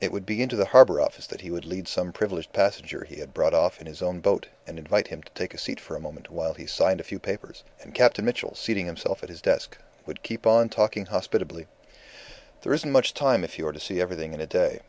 It 0.00 0.12
would 0.12 0.24
be 0.24 0.42
into 0.42 0.54
the 0.54 0.66
Harbour 0.66 1.00
Office 1.00 1.26
that 1.26 1.40
he 1.40 1.50
would 1.50 1.64
lead 1.64 1.88
some 1.88 2.12
privileged 2.12 2.52
passenger 2.52 3.02
he 3.02 3.16
had 3.16 3.34
brought 3.34 3.52
off 3.52 3.80
in 3.80 3.88
his 3.88 4.00
own 4.00 4.20
boat, 4.20 4.46
and 4.64 4.78
invite 4.78 5.08
him 5.08 5.24
to 5.24 5.32
take 5.32 5.52
a 5.54 5.58
seat 5.58 5.80
for 5.80 5.96
a 5.96 6.00
moment 6.00 6.30
while 6.30 6.54
he 6.54 6.66
signed 6.66 7.00
a 7.00 7.02
few 7.02 7.18
papers. 7.18 7.64
And 7.82 7.92
Captain 7.92 8.24
Mitchell, 8.24 8.54
seating 8.54 8.86
himself 8.86 9.24
at 9.24 9.28
his 9.28 9.42
desk, 9.42 9.76
would 10.06 10.22
keep 10.22 10.46
on 10.46 10.68
talking 10.68 11.06
hospitably 11.06 11.66
"There 12.62 12.74
isn't 12.74 12.92
much 12.92 13.12
time 13.12 13.42
if 13.42 13.58
you 13.58 13.66
are 13.66 13.72
to 13.72 13.80
see 13.80 14.00
everything 14.00 14.32
in 14.34 14.40
a 14.40 14.46
day. 14.46 14.82